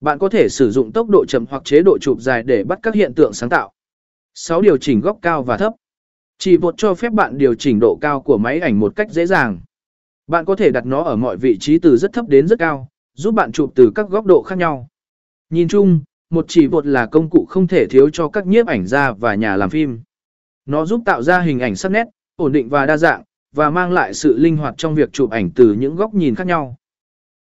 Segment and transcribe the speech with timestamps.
[0.00, 2.78] Bạn có thể sử dụng tốc độ chậm hoặc chế độ chụp dài để bắt
[2.82, 3.72] các hiện tượng sáng tạo.
[4.34, 4.62] 6.
[4.62, 5.72] Điều chỉnh góc cao và thấp.
[6.38, 9.26] Chỉ một cho phép bạn điều chỉnh độ cao của máy ảnh một cách dễ
[9.26, 9.60] dàng.
[10.26, 12.88] Bạn có thể đặt nó ở mọi vị trí từ rất thấp đến rất cao,
[13.14, 14.88] giúp bạn chụp từ các góc độ khác nhau.
[15.50, 16.00] Nhìn chung,
[16.30, 19.34] một chỉ vột là công cụ không thể thiếu cho các nhiếp ảnh gia và
[19.34, 20.00] nhà làm phim.
[20.66, 22.04] Nó giúp tạo ra hình ảnh sắc nét,
[22.36, 23.22] ổn định và đa dạng,
[23.54, 26.46] và mang lại sự linh hoạt trong việc chụp ảnh từ những góc nhìn khác
[26.46, 26.76] nhau.